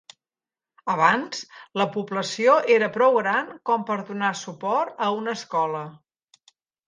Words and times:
Abans, 0.93 1.41
la 1.81 1.85
població 1.97 2.55
era 2.77 2.89
prou 2.97 3.19
gran 3.19 3.51
com 3.71 3.85
per 3.89 3.97
donar 4.09 4.31
suport 4.39 5.05
a 5.09 5.11
una 5.19 5.37
escola. 5.41 5.83